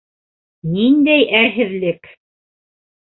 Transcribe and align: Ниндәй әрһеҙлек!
Ниндәй 0.77 1.27
әрһеҙлек! 1.41 2.13